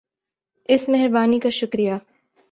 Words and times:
اس 0.69 0.87
مہربانی 0.89 1.39
کا 1.39 1.49
شکریہ 1.49 1.93